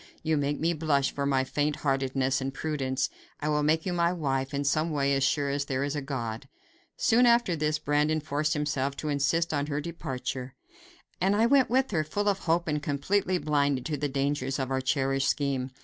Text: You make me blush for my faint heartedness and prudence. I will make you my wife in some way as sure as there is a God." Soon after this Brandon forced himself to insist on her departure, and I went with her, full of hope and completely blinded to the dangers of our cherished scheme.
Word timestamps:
You 0.23 0.35
make 0.35 0.59
me 0.59 0.73
blush 0.73 1.11
for 1.11 1.27
my 1.27 1.43
faint 1.43 1.75
heartedness 1.85 2.41
and 2.41 2.51
prudence. 2.51 3.07
I 3.39 3.49
will 3.49 3.61
make 3.61 3.85
you 3.85 3.93
my 3.93 4.11
wife 4.11 4.51
in 4.51 4.63
some 4.63 4.89
way 4.89 5.13
as 5.13 5.23
sure 5.23 5.49
as 5.51 5.65
there 5.65 5.83
is 5.83 5.95
a 5.95 6.01
God." 6.01 6.47
Soon 6.97 7.27
after 7.27 7.55
this 7.55 7.77
Brandon 7.77 8.19
forced 8.19 8.53
himself 8.55 8.97
to 8.97 9.09
insist 9.09 9.53
on 9.53 9.67
her 9.67 9.79
departure, 9.79 10.55
and 11.21 11.35
I 11.35 11.45
went 11.45 11.69
with 11.69 11.91
her, 11.91 12.03
full 12.03 12.27
of 12.29 12.39
hope 12.39 12.67
and 12.67 12.81
completely 12.81 13.37
blinded 13.37 13.85
to 13.85 13.97
the 13.97 14.09
dangers 14.09 14.57
of 14.57 14.71
our 14.71 14.81
cherished 14.81 15.29
scheme. 15.29 15.69